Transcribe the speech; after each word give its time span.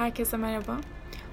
Herkese 0.00 0.36
merhaba. 0.36 0.80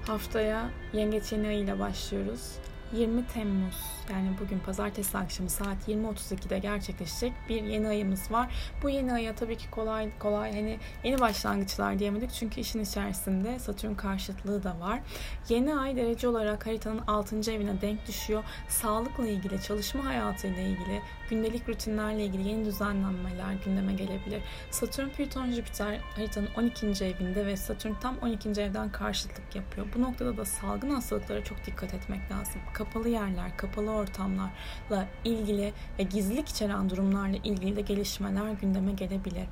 Haftaya 0.06 0.70
Yengeç 0.92 1.32
Yeni 1.32 1.48
Ayı 1.48 1.58
ile 1.58 1.78
başlıyoruz. 1.78 2.52
20 2.92 3.26
Temmuz 3.26 3.76
yani 4.10 4.30
bugün 4.40 4.58
pazartesi 4.58 5.18
akşamı 5.18 5.50
saat 5.50 5.88
20.32'de 5.88 6.58
gerçekleşecek 6.58 7.32
bir 7.48 7.62
yeni 7.62 7.88
ayımız 7.88 8.32
var. 8.32 8.54
Bu 8.82 8.90
yeni 8.90 9.12
aya 9.12 9.34
tabii 9.34 9.56
ki 9.56 9.70
kolay 9.70 10.18
kolay 10.18 10.54
hani 10.54 10.78
yeni 11.04 11.20
başlangıçlar 11.20 11.98
diyemedik 11.98 12.32
çünkü 12.32 12.60
işin 12.60 12.80
içerisinde 12.80 13.58
Satürn 13.58 13.94
karşıtlığı 13.94 14.62
da 14.62 14.80
var. 14.80 15.00
Yeni 15.48 15.74
ay 15.74 15.96
derece 15.96 16.28
olarak 16.28 16.66
haritanın 16.66 17.02
6. 17.06 17.52
evine 17.52 17.80
denk 17.80 18.06
düşüyor. 18.06 18.44
Sağlıkla 18.68 19.26
ilgili, 19.26 19.62
çalışma 19.62 20.04
hayatıyla 20.04 20.62
ilgili, 20.62 21.02
gündelik 21.30 21.68
rutinlerle 21.68 22.24
ilgili 22.24 22.48
yeni 22.48 22.64
düzenlenmeler 22.64 23.54
gündeme 23.64 23.92
gelebilir. 23.92 24.42
Satürn, 24.70 25.08
Plüton, 25.08 25.50
Jüpiter 25.50 26.00
haritanın 26.16 26.48
12. 26.56 27.04
evinde 27.04 27.46
ve 27.46 27.56
Satürn 27.56 27.94
tam 28.00 28.18
12. 28.18 28.48
evden 28.48 28.92
karşıtlık 28.92 29.56
yapıyor. 29.56 29.86
Bu 29.96 30.02
noktada 30.02 30.36
da 30.36 30.44
salgın 30.44 30.90
hastalıklara 30.90 31.44
çok 31.44 31.66
dikkat 31.66 31.94
etmek 31.94 32.30
lazım 32.30 32.60
kapalı 32.78 33.08
yerler, 33.08 33.56
kapalı 33.56 33.90
ortamlarla 33.90 35.08
ilgili 35.24 35.72
ve 35.98 36.02
gizlilik 36.02 36.48
içeren 36.48 36.90
durumlarla 36.90 37.36
ilgili 37.36 37.76
de 37.76 37.80
gelişmeler 37.80 38.50
gündeme 38.50 38.92
gelebilir. 38.92 39.46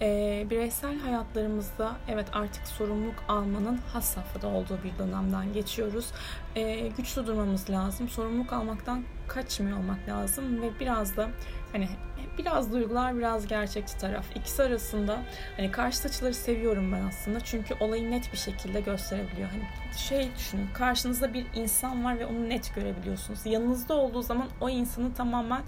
E, 0.00 0.46
bireysel 0.50 0.98
hayatlarımızda 0.98 1.96
evet 2.08 2.26
artık 2.32 2.68
sorumluluk 2.68 3.24
almanın 3.28 3.80
has 3.92 4.14
safhada 4.14 4.48
olduğu 4.48 4.78
bir 4.84 4.98
dönemden 4.98 5.52
geçiyoruz. 5.52 6.12
E, 6.56 6.88
güçlü 6.88 7.26
durmamız 7.26 7.70
lazım. 7.70 8.08
Sorumluluk 8.08 8.52
almaktan 8.52 9.04
kaçmıyor 9.28 9.78
olmak 9.78 10.08
lazım 10.08 10.62
ve 10.62 10.80
biraz 10.80 11.16
da 11.16 11.28
hani 11.72 11.88
biraz 12.38 12.72
duygular 12.72 13.18
biraz 13.18 13.46
gerçekçi 13.46 13.98
taraf. 13.98 14.26
İkisi 14.34 14.62
arasında 14.62 15.18
hani 15.56 15.70
karşı 15.70 16.08
açıları 16.08 16.34
seviyorum 16.34 16.92
ben 16.92 17.02
aslında. 17.02 17.40
Çünkü 17.40 17.74
olayı 17.80 18.10
net 18.10 18.32
bir 18.32 18.38
şekilde 18.38 18.80
gösterebiliyor. 18.80 19.48
Hani 19.48 19.96
şey 19.98 20.28
düşünün 20.36 20.68
karşınızda 20.74 21.34
bir 21.34 21.46
insan 21.54 22.04
var 22.04 22.18
ve 22.18 22.26
onu 22.26 22.48
net 22.48 22.74
görebiliyorsunuz. 22.74 23.46
Yanınızda 23.46 23.94
olduğu 23.94 24.22
zaman 24.22 24.48
o 24.60 24.70
insanı 24.70 25.14
tamamen 25.14 25.62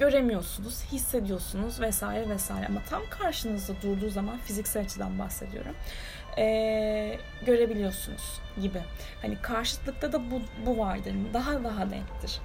göremiyorsunuz, 0.00 0.84
hissediyorsunuz 0.92 1.80
vesaire 1.80 2.28
vesaire. 2.28 2.66
Ama 2.66 2.82
tam 2.90 3.02
karşınızda 3.10 3.72
durduğu 3.82 4.10
zaman 4.10 4.38
fiziksel 4.38 4.82
açıdan 4.82 5.18
bahsediyorum. 5.18 5.74
Ee, 6.38 7.18
görebiliyorsunuz 7.46 8.40
gibi. 8.60 8.82
Hani 9.22 9.36
karşıtlıkta 9.42 10.12
da 10.12 10.30
bu, 10.30 10.40
bu 10.66 10.78
vardır. 10.78 11.14
Daha 11.34 11.64
daha 11.64 11.84
nettir. 11.84 12.40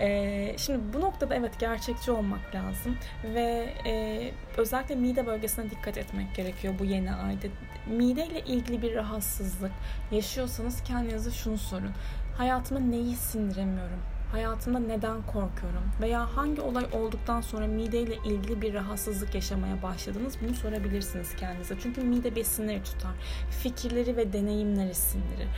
Ee, 0.00 0.54
şimdi 0.58 0.92
bu 0.94 1.00
noktada 1.00 1.34
evet 1.34 1.60
gerçekçi 1.60 2.10
olmak 2.10 2.54
lazım 2.54 2.96
ve 3.24 3.74
e, 3.86 4.22
özellikle 4.56 4.94
mide 4.94 5.26
bölgesine 5.26 5.70
dikkat 5.70 5.98
etmek 5.98 6.34
gerekiyor 6.34 6.74
bu 6.78 6.84
yeni 6.84 7.14
ayda. 7.14 7.46
Mide 7.86 8.26
ile 8.26 8.40
ilgili 8.40 8.82
bir 8.82 8.94
rahatsızlık 8.94 9.72
yaşıyorsanız 10.10 10.82
kendinize 10.82 11.30
şunu 11.30 11.58
sorun. 11.58 11.92
Hayatıma 12.38 12.80
neyi 12.80 13.16
sindiremiyorum? 13.16 14.17
Hayatımda 14.32 14.78
neden 14.78 15.22
korkuyorum 15.22 15.90
veya 16.00 16.36
hangi 16.36 16.60
olay 16.60 16.86
olduktan 16.92 17.40
sonra 17.40 17.66
mideyle 17.66 18.14
ilgili 18.14 18.62
bir 18.62 18.74
rahatsızlık 18.74 19.34
yaşamaya 19.34 19.82
başladınız 19.82 20.34
bunu 20.42 20.54
sorabilirsiniz 20.54 21.36
kendinize. 21.36 21.74
Çünkü 21.82 22.00
mide 22.00 22.36
besinleri 22.36 22.82
tutar, 22.82 23.12
fikirleri 23.50 24.16
ve 24.16 24.32
deneyimleri 24.32 24.94
sindirir. 24.94 25.48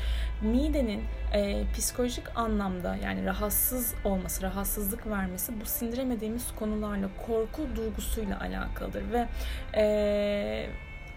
Midenin 0.43 1.03
e, 1.33 1.65
psikolojik 1.73 2.25
anlamda 2.39 2.97
yani 2.97 3.27
rahatsız 3.27 3.95
olması, 4.05 4.43
rahatsızlık 4.43 5.07
vermesi 5.07 5.61
bu 5.61 5.65
sindiremediğimiz 5.65 6.47
konularla 6.59 7.09
korku 7.27 7.63
duygusuyla 7.77 8.41
alakalıdır 8.41 9.05
ve 9.13 9.29
e, 9.77 10.67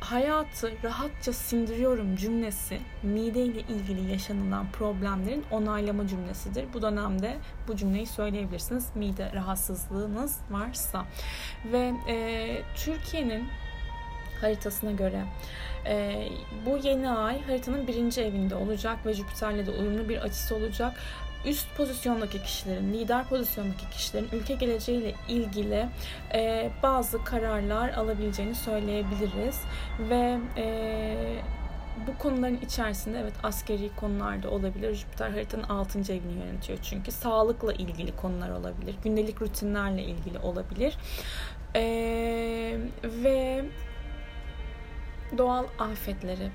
hayatı 0.03 0.71
rahatça 0.83 1.33
sindiriyorum 1.33 2.15
cümlesi 2.15 2.79
mide 3.03 3.45
ile 3.45 3.59
ilgili 3.59 4.11
yaşanılan 4.11 4.71
problemlerin 4.71 5.45
onaylama 5.51 6.07
cümlesidir. 6.07 6.65
Bu 6.73 6.81
dönemde 6.81 7.37
bu 7.67 7.75
cümleyi 7.75 8.07
söyleyebilirsiniz 8.07 8.95
mide 8.95 9.31
rahatsızlığınız 9.33 10.39
varsa. 10.49 11.05
Ve 11.71 11.93
e, 12.09 12.61
Türkiye'nin 12.75 13.47
haritasına 14.43 14.91
göre 14.91 15.23
e, 15.85 16.27
bu 16.65 16.77
yeni 16.77 17.09
ay 17.09 17.41
haritanın 17.41 17.87
birinci 17.87 18.21
evinde 18.21 18.55
olacak 18.55 19.05
ve 19.05 19.13
Jüpiter'le 19.13 19.65
de 19.65 19.71
uyumlu 19.71 20.09
bir 20.09 20.17
açısı 20.17 20.55
olacak 20.55 20.93
üst 21.45 21.75
pozisyondaki 21.77 22.43
kişilerin, 22.43 22.93
lider 22.93 23.27
pozisyondaki 23.27 23.89
kişilerin 23.89 24.29
ülke 24.33 24.53
geleceğiyle 24.53 25.13
ilgili 25.29 25.85
e, 26.33 26.71
bazı 26.83 27.23
kararlar 27.23 27.89
alabileceğini 27.89 28.55
söyleyebiliriz 28.55 29.61
ve 29.99 30.39
e, 30.57 31.15
bu 32.07 32.17
konuların 32.17 32.59
içerisinde 32.65 33.19
evet 33.19 33.33
askeri 33.43 33.95
konularda 33.95 34.49
olabilir. 34.49 34.95
Jüpiter 34.95 35.29
haritanın 35.29 35.63
6. 35.63 35.99
evini 35.99 36.33
yönetiyor 36.45 36.79
çünkü. 36.81 37.11
Sağlıkla 37.11 37.73
ilgili 37.73 38.15
konular 38.15 38.49
olabilir. 38.49 38.95
Gündelik 39.03 39.41
rutinlerle 39.41 40.03
ilgili 40.03 40.39
olabilir. 40.39 40.97
Ee, 41.75 42.77
doğal 45.37 45.65
afetleri 45.79 46.51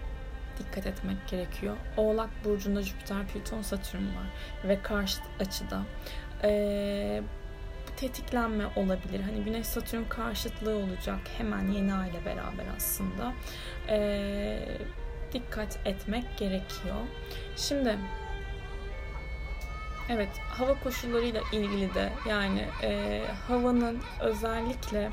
dikkat 0.59 0.87
etmek 0.87 1.29
gerekiyor. 1.29 1.77
Oğlak 1.97 2.31
Burcu'nda 2.45 2.83
Jüpiter, 2.83 3.27
Plüton, 3.27 3.63
Satürn 3.63 4.03
var 4.03 4.27
ve 4.65 4.83
karşıt 4.83 5.23
açıda. 5.41 5.83
Ee, 6.43 7.23
tetiklenme 7.97 8.65
olabilir. 8.77 9.21
Hani 9.21 9.45
Güneş 9.45 9.67
Satürn 9.67 10.05
karşıtlığı 10.09 10.77
olacak 10.77 11.19
hemen 11.39 11.69
yeni 11.69 11.95
ay 11.95 12.11
ile 12.11 12.25
beraber 12.25 12.65
aslında. 12.77 13.33
Ee, 13.89 14.59
dikkat 15.33 15.79
etmek 15.87 16.39
gerekiyor. 16.39 16.97
Şimdi 17.57 17.99
Evet, 20.11 20.29
hava 20.39 20.75
koşullarıyla 20.75 21.41
ilgili 21.53 21.95
de 21.95 22.13
yani 22.29 22.65
e, 22.83 23.23
havanın 23.49 23.99
özellikle 24.21 25.11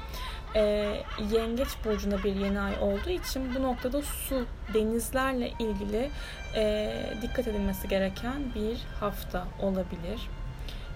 e, 0.56 0.94
Yengeç 1.32 1.68
burcunda 1.86 2.24
bir 2.24 2.36
yeni 2.36 2.60
ay 2.60 2.74
olduğu 2.82 3.10
için 3.10 3.56
bu 3.56 3.64
noktada 3.64 4.02
su, 4.02 4.46
denizlerle 4.74 5.50
ilgili 5.60 6.10
e, 6.56 6.94
dikkat 7.22 7.48
edilmesi 7.48 7.88
gereken 7.88 8.54
bir 8.56 8.78
hafta 9.00 9.48
olabilir. 9.62 10.30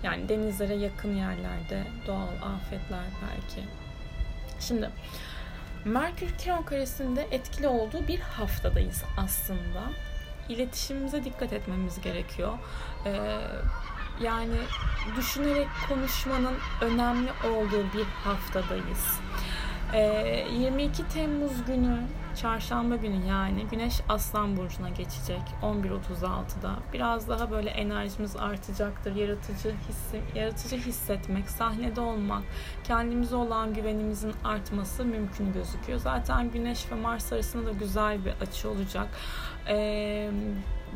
Yani 0.04 0.30
denizlere 0.30 0.76
yakın 0.76 1.16
yerlerde 1.16 1.84
doğal 2.08 2.56
afetler 2.56 3.06
belki. 3.22 3.68
Şimdi 4.60 4.90
Merkür 5.86 6.38
Kiron 6.38 6.64
karesinde 6.64 7.28
etkili 7.32 7.68
olduğu 7.68 8.08
bir 8.08 8.20
haftadayız 8.20 9.04
aslında. 9.18 9.82
İletişimimize 10.50 11.24
dikkat 11.24 11.54
etmemiz 11.54 12.02
gerekiyor. 12.02 12.54
Ee, 13.06 13.30
yani 14.22 14.58
düşünerek 15.18 15.68
konuşmanın 15.90 16.56
önemli 16.82 17.30
olduğu 17.32 17.84
bir 17.94 18.06
haftadayız. 18.24 19.20
22 19.94 21.02
ee, 21.02 21.06
Temmuz 21.06 21.66
günü 21.66 22.00
çarşamba 22.36 22.96
günü 22.96 23.26
yani 23.26 23.66
Güneş 23.72 24.02
Aslan 24.10 24.58
Burcu'na 24.58 24.90
geçecek 24.90 25.42
11.36'da. 25.64 26.76
Biraz 26.94 27.30
daha 27.30 27.52
böyle 27.52 27.70
enerjimiz 27.70 28.36
artacaktır. 28.36 29.16
Yaratıcı 29.16 29.76
hissi, 29.90 30.22
yaratıcı 30.36 30.76
hissetmek, 30.76 31.50
sahnede 31.50 32.02
olmak, 32.02 32.44
kendimize 32.84 33.36
olan 33.36 33.74
güvenimizin 33.74 34.34
artması 34.44 35.06
mümkün 35.06 35.54
gözüküyor. 35.54 36.00
Zaten 36.00 36.52
Güneş 36.52 36.92
ve 36.92 36.96
Mars 36.96 37.34
arasında 37.34 37.66
da 37.66 37.72
güzel 37.72 38.26
bir 38.26 38.32
açı 38.32 38.70
olacak. 38.70 39.08
Ee, 39.68 40.32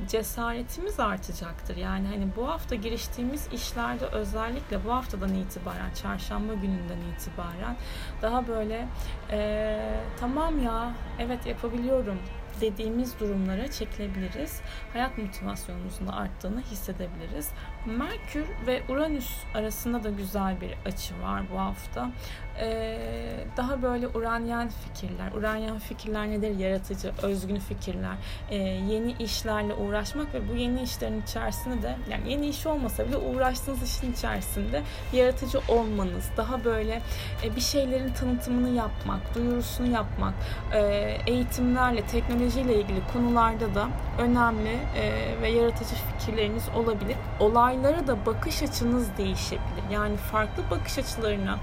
cesaretimiz 0.07 0.99
artacaktır. 0.99 1.77
Yani 1.77 2.07
hani 2.07 2.27
bu 2.35 2.49
hafta 2.49 2.75
giriştiğimiz 2.75 3.47
işlerde 3.53 4.05
özellikle 4.05 4.85
bu 4.85 4.93
haftadan 4.93 5.35
itibaren, 5.35 5.93
çarşamba 5.93 6.53
gününden 6.53 6.99
itibaren 7.15 7.75
daha 8.21 8.47
böyle 8.47 8.87
e, 9.31 9.79
tamam 10.19 10.63
ya 10.63 10.91
evet 11.19 11.45
yapabiliyorum 11.45 12.19
dediğimiz 12.61 13.19
durumlara 13.19 13.71
çekilebiliriz. 13.71 14.62
Hayat 14.94 15.18
motivasyonumuzun 15.18 16.07
da 16.07 16.13
arttığını 16.13 16.62
hissedebiliriz. 16.62 17.51
Merkür 17.85 18.45
ve 18.68 18.83
Uranüs 18.89 19.31
arasında 19.53 20.03
da 20.03 20.09
güzel 20.09 20.62
bir 20.62 20.73
açı 20.85 21.21
var 21.21 21.41
bu 21.53 21.59
hafta. 21.59 22.12
Ee, 22.59 23.45
daha 23.57 23.81
böyle 23.81 24.07
Uranyen 24.07 24.69
fikirler. 24.69 25.31
Uranyen 25.31 25.79
fikirler 25.79 26.29
nedir? 26.29 26.59
Yaratıcı, 26.59 27.12
özgün 27.23 27.59
fikirler. 27.59 28.15
Ee, 28.50 28.56
yeni 28.57 29.12
işlerle 29.12 29.73
uğraşmak 29.83 30.33
ve 30.33 30.50
bu 30.50 30.56
yeni 30.56 30.81
işlerin 30.81 31.21
içerisinde 31.21 31.81
de 31.81 31.95
yani 32.09 32.31
yeni 32.31 32.47
iş 32.47 32.65
olmasa 32.65 33.07
bile 33.07 33.18
uğraştığınız 33.18 33.83
işin 33.83 34.13
içerisinde 34.13 34.81
yaratıcı 35.13 35.59
olmanız, 35.68 36.30
daha 36.38 36.63
böyle 36.63 37.01
e, 37.44 37.56
bir 37.56 37.62
şeylerin 37.62 38.13
tanıtımını 38.13 38.69
yapmak, 38.69 39.35
duyurusunu 39.35 39.88
yapmak, 39.88 40.33
e, 40.74 40.80
eğitimlerle, 41.27 42.01
teknolojiyle 42.01 42.75
ilgili 42.75 43.07
konularda 43.13 43.75
da 43.75 43.88
önemli 44.19 44.80
e, 44.97 45.35
ve 45.41 45.50
yaratıcı 45.50 45.95
fikirleriniz 45.95 46.69
olabilir. 46.75 47.15
Olay 47.39 47.74
olaylara 47.74 48.07
da 48.07 48.25
bakış 48.25 48.63
açınız 48.63 49.18
değişebilir. 49.18 49.83
Yani 49.91 50.18
farklı 50.18 50.63
bakış 50.71 50.97
açılarına 50.97 51.59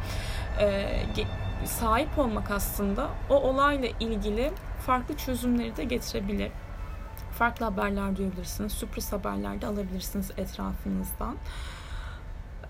sahip 1.64 2.18
olmak 2.18 2.50
aslında 2.50 3.08
o 3.30 3.34
olayla 3.34 3.88
ilgili 4.00 4.50
farklı 4.86 5.16
çözümleri 5.16 5.76
de 5.76 5.84
getirebilir. 5.84 6.52
Farklı 7.40 7.64
haberler 7.64 8.16
duyabilirsiniz. 8.16 8.72
Sürpriz 8.72 9.12
haberler 9.12 9.60
de 9.60 9.66
alabilirsiniz 9.66 10.30
etrafınızdan. 10.36 11.36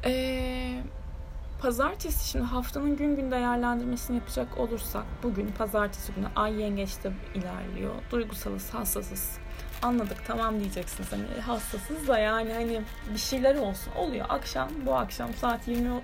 Eee 0.04 0.82
Pazartesi 1.60 2.28
şimdi 2.28 2.44
haftanın 2.44 2.96
gün 2.96 3.16
gün 3.16 3.30
değerlendirmesini 3.30 4.16
yapacak 4.16 4.58
olursak 4.58 5.04
bugün 5.22 5.48
pazartesi 5.58 6.12
günü 6.12 6.26
ay 6.36 6.60
yengeçte 6.60 7.12
ilerliyor. 7.34 7.94
Duygusalız, 8.10 8.74
hassasız. 8.74 9.38
Anladık 9.82 10.18
tamam 10.26 10.60
diyeceksiniz 10.60 11.12
hani 11.12 11.40
hassasız 11.40 12.08
da 12.08 12.18
yani 12.18 12.52
hani 12.52 12.80
bir 13.14 13.18
şeyler 13.18 13.56
olsun 13.56 13.92
oluyor. 13.92 14.26
Akşam 14.28 14.68
bu 14.86 14.94
akşam 14.94 15.34
saat 15.34 15.68
20.32 15.68 16.00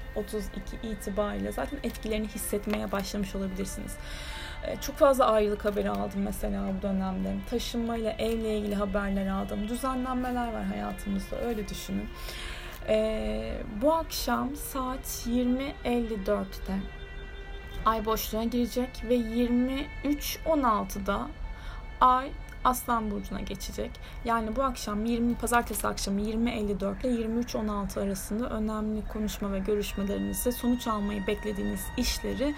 itibariyle 0.83 1.53
zaten 1.53 1.79
etkilerini 1.83 2.29
hissetmeye 2.29 2.93
başlamış 2.93 3.35
olabilirsiniz. 3.35 3.97
Ee, 4.67 4.77
çok 4.81 4.97
fazla 4.97 5.27
ayrılık 5.27 5.65
haberi 5.65 5.91
aldım 5.91 6.23
mesela 6.25 6.63
bu 6.79 6.83
dönemde. 6.83 7.35
Taşınmayla, 7.51 8.13
evle 8.13 8.59
ilgili 8.59 8.75
haberler 8.75 9.27
aldım. 9.27 9.69
Düzenlenmeler 9.69 10.53
var 10.53 10.65
hayatımızda 10.65 11.41
öyle 11.41 11.69
düşünün. 11.69 12.09
Ee, 12.89 13.53
bu 13.83 13.95
akşam 13.95 14.57
saat 14.57 15.27
20.54'te 15.27 16.79
ay 17.85 18.05
boşluğa 18.05 18.45
girecek 18.45 18.91
ve 19.09 19.17
23.16'da 19.17 21.29
ay 22.01 22.31
Aslan 22.67 23.11
Burcu'na 23.11 23.41
geçecek. 23.41 23.91
Yani 24.25 24.57
bu 24.57 24.63
akşam 24.63 25.05
20 25.05 25.35
pazartesi 25.35 25.89
akşamı 25.89 26.21
20.54 26.21 27.07
ile 27.07 27.27
23.16 27.27 28.01
arasında 28.01 28.51
önemli 28.51 29.09
konuşma 29.09 29.53
ve 29.53 29.59
görüşmelerinizi 29.59 30.53
sonuç 30.53 30.87
almayı 30.87 31.27
beklediğiniz 31.27 31.81
işleri 31.97 32.55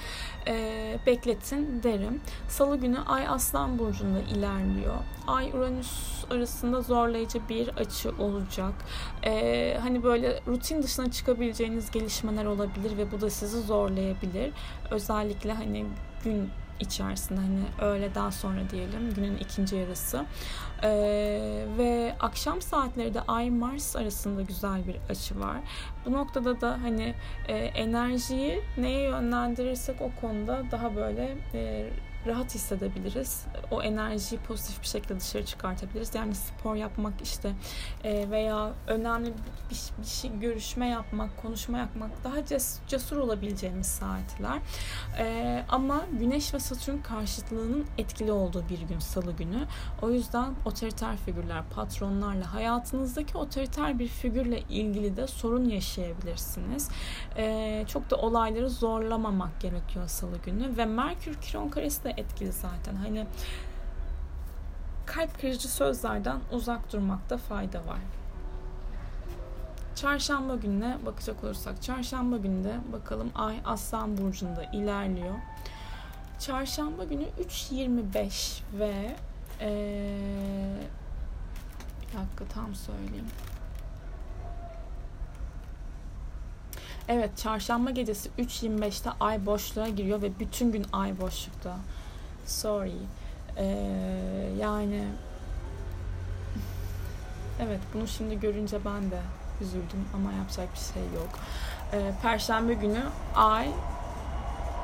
e, 0.47 0.99
bekletin 1.07 1.83
derim. 1.83 2.21
Salı 2.49 2.77
günü 2.77 2.99
Ay 2.99 3.29
Aslan 3.29 3.79
Burcu'nda 3.79 4.21
ilerliyor. 4.21 4.95
Ay 5.27 5.51
Uranüs 5.51 6.25
arasında 6.31 6.81
zorlayıcı 6.81 7.49
bir 7.49 7.69
açı 7.69 8.11
olacak. 8.19 8.75
E, 9.25 9.77
hani 9.83 10.03
böyle 10.03 10.41
rutin 10.47 10.83
dışına 10.83 11.11
çıkabileceğiniz 11.11 11.91
gelişmeler 11.91 12.45
olabilir 12.45 12.97
ve 12.97 13.13
bu 13.13 13.21
da 13.21 13.31
sizi 13.31 13.61
zorlayabilir. 13.61 14.53
Özellikle 14.91 15.53
hani 15.53 15.87
gün 16.25 16.51
içerisinde 16.81 17.41
hani 17.41 17.91
öğleden 17.91 18.31
sonra 18.31 18.71
diyelim 18.71 19.15
günün 19.15 19.37
ikinci 19.37 19.77
yarısı 19.77 20.25
ee, 20.83 21.65
ve 21.79 22.15
akşam 22.21 22.63
saatleri 22.63 23.15
de 23.15 23.21
Ay 23.21 23.51
Mars 23.51 23.97
arasında 23.97 24.43
güzel 24.43 24.87
bir 24.87 24.97
açı 25.11 25.41
var. 25.41 25.57
Bu 26.07 26.13
noktada 26.13 26.61
da 26.61 26.79
hani 26.83 27.15
e, 27.49 27.55
enerjiyi 27.55 28.63
neye 28.77 29.03
yönlendirirsek 29.03 30.01
o 30.01 30.11
konuda 30.21 30.63
daha 30.71 30.97
böyle 30.97 31.37
e, 31.55 31.91
rahat 32.29 32.55
hissedebiliriz. 32.55 33.45
O 33.71 33.83
enerjiyi 33.83 34.41
pozitif 34.41 34.83
bir 34.83 34.87
şekilde 34.87 35.21
dışarı 35.21 35.45
çıkartabiliriz. 35.45 36.15
Yani 36.15 36.35
spor 36.35 36.75
yapmak 36.75 37.23
işte 37.23 37.53
e, 38.05 38.31
veya 38.31 38.73
önemli 38.87 39.33
bir, 39.71 40.03
bir 40.03 40.07
şey 40.07 40.39
görüşme 40.41 40.89
yapmak, 40.89 41.43
konuşma 41.43 41.79
yapmak 41.79 42.11
daha 42.25 42.43
ces, 42.47 42.79
cesur 42.89 43.17
olabileceğimiz 43.17 43.87
saatler. 43.87 44.59
E, 45.19 45.65
ama 45.69 46.05
Güneş 46.19 46.55
ve 46.55 46.59
Satürn 46.59 46.99
karşıtlığının 46.99 47.87
etkili 47.99 48.33
olduğu 48.33 48.69
bir 48.69 48.81
gün 48.81 48.99
Salı 48.99 49.33
günü. 49.33 49.67
O 50.03 50.11
yüzden 50.11 50.55
otoriter 50.65 51.17
figürler, 51.17 51.63
patronlarla 51.75 52.55
hayatınızdaki 52.55 53.39
otoriter 53.39 53.99
bir 53.99 54.09
figürle 54.09 54.61
ilgili 54.61 55.17
de 55.17 55.27
sorun 55.27 55.65
yaşayabilirsiniz. 55.65 56.89
E, 57.37 57.85
çok 57.89 58.11
da 58.11 58.17
olayları 58.17 58.71
zorlamamak 58.71 59.61
gerekiyor 59.61 60.09
Salı 60.09 60.37
günü 60.37 60.77
ve 60.77 60.85
Merkür 60.85 61.35
Kiron 61.35 61.69
karesi 61.69 62.05
de 62.05 62.11
etkili 62.19 62.53
zaten. 62.53 62.95
Hani 62.95 63.27
kalp 65.07 65.41
kırıcı 65.41 65.69
sözlerden 65.69 66.41
uzak 66.53 66.93
durmakta 66.93 67.37
fayda 67.37 67.79
var. 67.79 67.99
Çarşamba 69.95 70.57
gününe 70.57 70.99
bakacak 71.07 71.45
olursak, 71.45 71.83
çarşamba 71.83 72.37
günde 72.37 72.77
bakalım 72.93 73.31
Ay 73.35 73.57
Aslan 73.65 74.19
Burcu'nda 74.19 74.65
ilerliyor. 74.65 75.35
Çarşamba 76.39 77.05
günü 77.05 77.25
3.25 77.25 78.61
ve 78.79 79.17
ee, 79.61 80.77
bir 82.03 82.19
dakika 82.19 82.45
tam 82.55 82.75
söyleyeyim. 82.75 83.27
Evet 87.09 87.37
çarşamba 87.37 87.91
gecesi 87.91 88.31
3.25'te 88.39 89.11
ay 89.21 89.47
boşluğa 89.47 89.89
giriyor 89.89 90.23
ve 90.23 90.39
bütün 90.39 90.73
gün 90.73 90.87
ay 90.93 91.21
boşlukta. 91.21 91.77
Sorry. 92.49 92.93
Ee, 93.57 93.65
yani 94.59 95.05
evet 97.61 97.81
bunu 97.95 98.09
şimdi 98.09 98.41
görünce 98.41 98.85
ben 98.85 99.11
de 99.11 99.21
üzüldüm 99.61 100.09
ama 100.15 100.33
yapacak 100.33 100.69
bir 100.75 100.79
şey 100.95 101.03
yok. 101.03 101.29
Ee, 101.93 102.13
Perşembe 102.23 102.75
günü 102.75 103.03
ay 103.35 103.69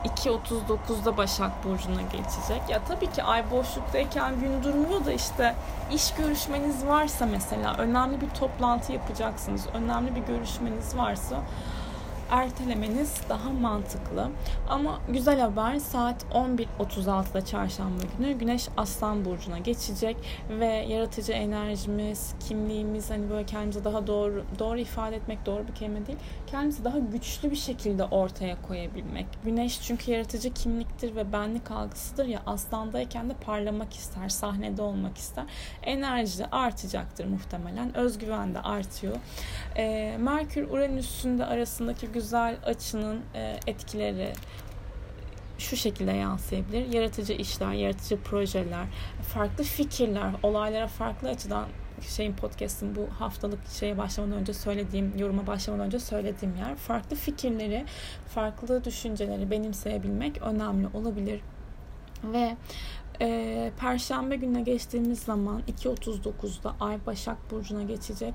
2.39'da 0.04 1.16
Başak 1.16 1.64
Burcu'na 1.64 2.02
geçecek. 2.02 2.62
Ya 2.68 2.84
tabii 2.88 3.10
ki 3.12 3.22
ay 3.22 3.50
boşluktayken 3.50 4.40
gün 4.40 4.62
durmuyor 4.62 5.04
da 5.04 5.12
işte 5.12 5.54
iş 5.92 6.14
görüşmeniz 6.14 6.86
varsa 6.86 7.26
mesela 7.26 7.74
önemli 7.74 8.20
bir 8.20 8.30
toplantı 8.30 8.92
yapacaksınız. 8.92 9.66
Önemli 9.74 10.16
bir 10.16 10.20
görüşmeniz 10.20 10.96
varsa 10.96 11.42
ertelemeniz 12.34 13.20
daha 13.28 13.50
mantıklı. 13.50 14.30
Ama 14.68 15.00
güzel 15.08 15.40
haber 15.40 15.78
saat 15.78 16.24
11.36'da 16.24 17.44
çarşamba 17.44 18.02
günü 18.18 18.32
Güneş 18.32 18.68
Aslan 18.76 19.24
Burcu'na 19.24 19.58
geçecek 19.58 20.16
ve 20.48 20.66
yaratıcı 20.66 21.32
enerjimiz, 21.32 22.34
kimliğimiz 22.48 23.10
hani 23.10 23.30
böyle 23.30 23.46
kendimizi 23.46 23.84
daha 23.84 24.06
doğru 24.06 24.44
doğru 24.58 24.78
ifade 24.78 25.16
etmek 25.16 25.46
doğru 25.46 25.68
bir 25.68 25.74
kelime 25.74 26.06
değil. 26.06 26.18
Kendimizi 26.46 26.84
daha 26.84 26.98
güçlü 26.98 27.50
bir 27.50 27.56
şekilde 27.56 28.04
ortaya 28.04 28.62
koyabilmek. 28.62 29.26
Güneş 29.44 29.80
çünkü 29.82 30.10
yaratıcı 30.10 30.54
kimliktir 30.54 31.16
ve 31.16 31.32
benlik 31.32 31.70
algısıdır 31.70 32.26
ya 32.26 32.42
aslandayken 32.46 33.30
de 33.30 33.34
parlamak 33.34 33.92
ister, 33.92 34.28
sahnede 34.28 34.82
olmak 34.82 35.18
ister. 35.18 35.44
Enerji 35.82 36.46
artacaktır 36.46 37.24
muhtemelen. 37.24 37.96
Özgüven 37.96 38.54
de 38.54 38.60
artıyor. 38.60 39.16
E, 39.76 40.16
Merkür 40.18 40.70
Uranüs'ün 40.70 41.38
de 41.38 41.44
arasındaki 41.46 42.06
güzel 42.06 42.23
açının 42.32 43.20
e, 43.34 43.60
etkileri 43.66 44.32
şu 45.58 45.76
şekilde 45.76 46.12
yansıyabilir. 46.12 46.92
Yaratıcı 46.92 47.32
işler, 47.32 47.72
yaratıcı 47.72 48.22
projeler, 48.22 48.86
farklı 49.34 49.64
fikirler, 49.64 50.30
olaylara 50.42 50.86
farklı 50.86 51.28
açıdan 51.28 51.66
şeyin 52.00 52.32
podcast'ın 52.32 52.96
bu 52.96 53.08
haftalık 53.18 53.68
şeye 53.68 53.98
başlamadan 53.98 54.38
önce 54.38 54.54
söylediğim, 54.54 55.18
yoruma 55.18 55.46
başlamadan 55.46 55.86
önce 55.86 55.98
söylediğim 55.98 56.56
yer. 56.56 56.76
Farklı 56.76 57.16
fikirleri, 57.16 57.84
farklı 58.28 58.84
düşünceleri 58.84 59.50
benimseyebilmek 59.50 60.42
önemli 60.42 60.88
olabilir. 60.94 61.40
Ve 62.24 62.56
e, 63.20 63.72
Perşembe 63.80 64.36
gününe 64.36 64.62
geçtiğimiz 64.62 65.18
zaman 65.18 65.62
2.39'da 65.62 66.74
Ay 66.80 67.06
Başak 67.06 67.50
Burcu'na 67.50 67.82
geçecek 67.82 68.34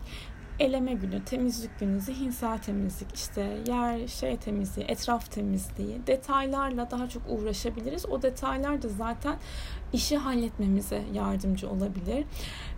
eleme 0.59 0.93
günü, 0.93 1.25
temizlik 1.25 1.79
günü, 1.79 1.99
zihinsel 1.99 2.57
temizlik, 2.57 3.15
işte 3.15 3.57
yer 3.67 4.07
şey 4.07 4.37
temizliği, 4.37 4.87
etraf 4.87 5.31
temizliği, 5.31 6.07
detaylarla 6.07 6.91
daha 6.91 7.09
çok 7.09 7.23
uğraşabiliriz. 7.29 8.05
O 8.05 8.21
detaylar 8.21 8.81
da 8.81 8.87
zaten 8.87 9.35
işi 9.93 10.17
halletmemize 10.17 11.03
yardımcı 11.13 11.69
olabilir. 11.69 12.25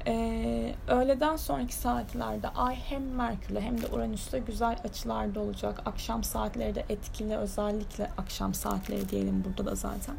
Ee, 0.07 0.75
öğleden 0.87 1.35
sonraki 1.35 1.73
saatlerde 1.73 2.49
Ay 2.49 2.75
hem 2.75 3.15
Merkür'le 3.15 3.61
hem 3.61 3.81
de 3.81 3.87
Uranüs'te 3.87 4.39
güzel 4.39 4.77
açılarda 4.83 5.39
olacak. 5.39 5.81
Akşam 5.85 6.23
saatleri 6.23 6.75
de 6.75 6.85
etkili 6.89 7.37
özellikle 7.37 8.09
akşam 8.17 8.53
saatleri 8.53 9.09
diyelim 9.09 9.43
burada 9.43 9.71
da 9.71 9.75
zaten. 9.75 10.15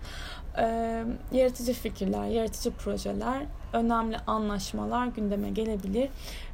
Ee, 0.58 1.04
yaratıcı 1.32 1.72
fikirler, 1.72 2.24
yaratıcı 2.24 2.70
projeler, 2.70 3.42
önemli 3.72 4.18
anlaşmalar 4.26 5.06
gündeme 5.06 5.50
gelebilir. 5.50 6.10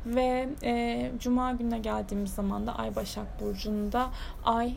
Ve 0.06 0.48
e, 0.62 1.10
Cuma 1.18 1.52
gününe 1.52 1.78
geldiğimiz 1.78 2.34
zaman 2.34 2.66
da 2.66 2.78
Ay 2.78 2.96
Başak 2.96 3.40
Burcu'nda 3.40 4.08
Ay 4.44 4.74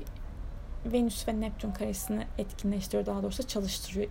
Venüs 0.86 1.28
ve 1.28 1.42
Neptün 1.42 1.72
karesini 1.72 2.28
etkinleştiriyor 2.38 3.06
daha 3.06 3.24
doğrusu 3.24 3.48
çalıştırıyor. 3.48 4.08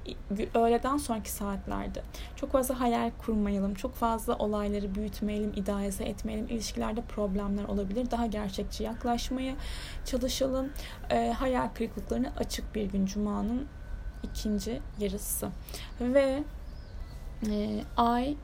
Öğleden 0.55 0.97
sonraki 0.97 1.31
saatlerde. 1.31 2.03
Çok 2.37 2.53
fazla 2.53 2.81
hayal 2.81 3.11
kurmayalım. 3.19 3.75
Çok 3.75 3.95
fazla 3.95 4.37
olayları 4.37 4.95
büyütmeyelim, 4.95 5.53
idealize 5.57 6.05
etmeyelim. 6.05 6.47
İlişkilerde 6.49 7.03
problemler 7.03 7.65
olabilir. 7.65 8.11
Daha 8.11 8.27
gerçekçi 8.27 8.83
yaklaşmaya 8.85 9.55
çalışalım. 10.05 10.71
E, 11.11 11.35
hayal 11.39 11.69
kırıklıklarına 11.69 12.33
açık 12.39 12.75
bir 12.75 12.85
gün 12.85 13.07
Cuma'nın 13.07 13.67
ikinci 14.23 14.81
yarısı. 14.99 15.49
Ve 16.01 16.45
e, 17.51 17.81
Ay 17.97 18.37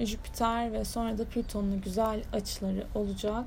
Jüpiter 0.00 0.72
ve 0.72 0.84
sonra 0.84 1.18
da 1.18 1.24
Plüton'la 1.24 1.76
güzel 1.76 2.22
açıları 2.32 2.86
olacak. 2.94 3.44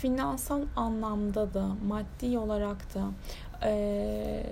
Finansal 0.00 0.62
anlamda 0.76 1.54
da 1.54 1.68
maddi 1.86 2.38
olarak 2.38 2.94
da 2.94 3.04
e, 3.62 4.42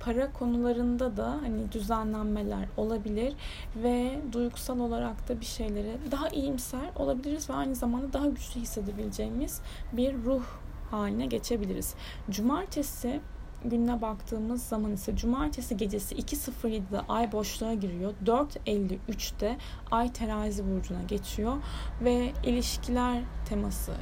para 0.00 0.32
konularında 0.32 1.16
da 1.16 1.38
hani 1.42 1.72
düzenlenmeler 1.72 2.68
olabilir 2.76 3.34
ve 3.76 4.20
duygusal 4.32 4.80
olarak 4.80 5.28
da 5.28 5.40
bir 5.40 5.46
şeylere 5.46 5.96
daha 6.10 6.28
iyimser 6.28 6.90
olabiliriz 6.96 7.50
ve 7.50 7.54
aynı 7.54 7.74
zamanda 7.74 8.12
daha 8.12 8.26
güçlü 8.26 8.60
hissedebileceğimiz 8.60 9.60
bir 9.92 10.14
ruh 10.24 10.44
haline 10.90 11.26
geçebiliriz. 11.26 11.94
Cumartesi 12.30 13.20
gününe 13.64 14.02
baktığımız 14.02 14.62
zaman 14.62 14.92
ise 14.92 15.16
cumartesi 15.16 15.76
gecesi 15.76 16.14
2.07'de 16.14 17.00
ay 17.08 17.32
boşluğa 17.32 17.74
giriyor. 17.74 18.14
4.53'te 18.24 19.56
ay 19.90 20.12
terazi 20.12 20.64
burcuna 20.70 21.02
geçiyor 21.02 21.56
ve 22.04 22.32
ilişkiler 22.44 23.22
teması 23.48 23.92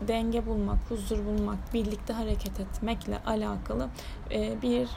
denge 0.00 0.46
bulmak, 0.46 0.78
huzur 0.88 1.26
bulmak, 1.26 1.74
birlikte 1.74 2.12
hareket 2.12 2.60
etmekle 2.60 3.18
alakalı 3.26 3.88
e, 4.30 4.62
bir 4.62 4.88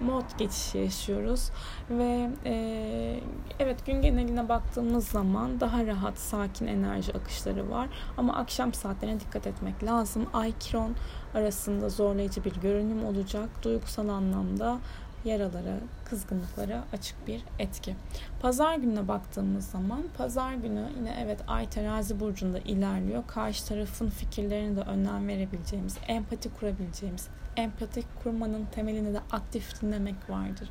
mod 0.00 0.38
geçişi 0.38 0.78
yaşıyoruz 0.78 1.50
ve 1.90 2.30
e, 2.44 3.20
evet 3.58 3.86
gün 3.86 4.02
geneline 4.02 4.48
baktığımız 4.48 5.08
zaman 5.08 5.60
daha 5.60 5.86
rahat 5.86 6.18
sakin 6.18 6.66
enerji 6.66 7.12
akışları 7.14 7.70
var 7.70 7.88
ama 8.16 8.36
akşam 8.36 8.74
saatlerine 8.74 9.20
dikkat 9.20 9.46
etmek 9.46 9.84
lazım. 9.84 10.26
Ay 10.32 10.52
Kiron 10.60 10.94
arasında 11.34 11.88
zorlayıcı 11.88 12.44
bir 12.44 12.54
görünüm 12.54 13.04
olacak. 13.04 13.48
Duygusal 13.62 14.08
anlamda 14.08 14.78
yaralara, 15.24 15.76
kızgınlıklara 16.04 16.84
açık 16.92 17.26
bir 17.26 17.44
etki. 17.58 17.96
Pazar 18.40 18.76
gününe 18.76 19.08
baktığımız 19.08 19.66
zaman 19.66 20.02
pazar 20.16 20.54
günü 20.54 20.88
yine 20.96 21.16
evet 21.24 21.40
ay 21.46 21.68
terazi 21.70 22.20
burcunda 22.20 22.58
ilerliyor. 22.58 23.26
Karşı 23.26 23.66
tarafın 23.66 24.08
fikirlerine 24.08 24.76
de 24.76 24.80
önem 24.80 25.28
verebileceğimiz, 25.28 25.98
empati 26.08 26.48
kurabileceğimiz, 26.54 27.28
empati 27.56 28.02
kurmanın 28.22 28.66
temelinde 28.66 29.14
de 29.14 29.20
aktif 29.30 29.82
dinlemek 29.82 30.30
vardır. 30.30 30.68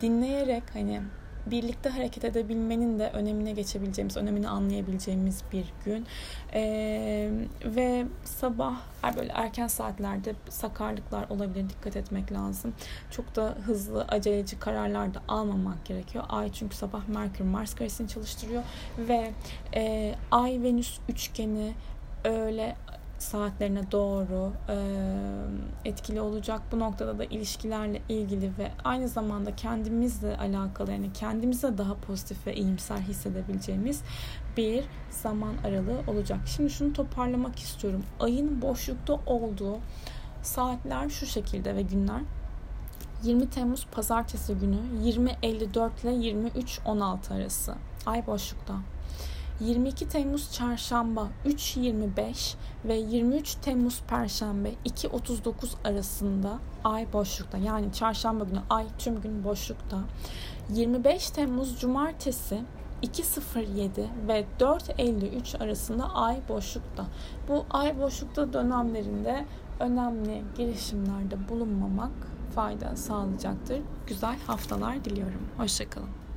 Dinleyerek 0.00 0.62
hani 0.72 1.02
birlikte 1.50 1.88
hareket 1.88 2.24
edebilmenin 2.24 2.98
de 2.98 3.10
önemine 3.10 3.52
geçebileceğimiz, 3.52 4.16
önemini 4.16 4.48
anlayabileceğimiz 4.48 5.42
bir 5.52 5.72
gün. 5.84 6.06
Ee, 6.54 7.30
ve 7.64 8.06
sabah 8.24 8.76
böyle 9.16 9.32
erken 9.32 9.66
saatlerde 9.66 10.34
sakarlıklar 10.48 11.28
olabilir. 11.30 11.68
Dikkat 11.68 11.96
etmek 11.96 12.32
lazım. 12.32 12.74
Çok 13.10 13.36
da 13.36 13.54
hızlı, 13.66 14.04
aceleci 14.08 14.58
kararlar 14.58 15.14
da 15.14 15.22
almamak 15.28 15.84
gerekiyor. 15.84 16.24
Ay 16.28 16.52
çünkü 16.52 16.76
sabah 16.76 17.08
Merkür 17.08 17.44
Mars 17.44 17.74
karesini 17.74 18.08
çalıştırıyor 18.08 18.62
ve 18.98 19.30
e, 19.74 20.14
Ay 20.30 20.62
Venüs 20.62 20.98
üçgeni 21.08 21.72
öyle 22.24 22.76
saatlerine 23.18 23.92
doğru 23.92 24.52
etkili 25.84 26.20
olacak. 26.20 26.62
Bu 26.72 26.78
noktada 26.78 27.18
da 27.18 27.24
ilişkilerle 27.24 28.02
ilgili 28.08 28.50
ve 28.58 28.72
aynı 28.84 29.08
zamanda 29.08 29.56
kendimizle 29.56 30.36
alakalı 30.36 30.92
yani 30.92 31.12
kendimize 31.12 31.78
daha 31.78 31.94
pozitif 31.94 32.46
ve 32.46 32.54
iyimser 32.54 32.98
hissedebileceğimiz 32.98 34.02
bir 34.56 34.84
zaman 35.10 35.54
aralığı 35.64 36.00
olacak. 36.06 36.40
Şimdi 36.46 36.70
şunu 36.70 36.92
toparlamak 36.92 37.58
istiyorum. 37.58 38.02
Ayın 38.20 38.62
boşlukta 38.62 39.20
olduğu 39.26 39.78
saatler 40.42 41.08
şu 41.08 41.26
şekilde 41.26 41.76
ve 41.76 41.82
günler 41.82 42.20
20 43.22 43.50
Temmuz 43.50 43.86
pazartesi 43.86 44.54
günü 44.54 44.76
20.54 45.04 45.90
ile 46.02 46.30
23.16 46.30 47.34
arası 47.34 47.74
ay 48.06 48.26
boşlukta. 48.26 48.74
22 49.60 50.08
Temmuz 50.08 50.52
Çarşamba 50.52 51.28
3.25 51.46 52.54
ve 52.84 52.94
23 52.94 53.54
Temmuz 53.54 54.02
Perşembe 54.08 54.70
2.39 54.86 55.52
arasında 55.84 56.58
ay 56.84 57.12
boşlukta. 57.12 57.58
Yani 57.58 57.92
çarşamba 57.92 58.44
günü 58.44 58.60
ay 58.70 58.86
tüm 58.98 59.20
gün 59.20 59.44
boşlukta. 59.44 59.98
25 60.70 61.30
Temmuz 61.30 61.80
Cumartesi 61.80 62.62
2.07 63.02 64.06
ve 64.28 64.44
4.53 64.60 65.64
arasında 65.64 66.14
ay 66.14 66.40
boşlukta. 66.48 67.06
Bu 67.48 67.64
ay 67.70 68.00
boşlukta 68.00 68.52
dönemlerinde 68.52 69.44
önemli 69.80 70.42
girişimlerde 70.56 71.48
bulunmamak 71.48 72.12
fayda 72.54 72.96
sağlayacaktır. 72.96 73.80
Güzel 74.06 74.38
haftalar 74.46 75.04
diliyorum. 75.04 75.48
Hoşçakalın. 75.56 76.27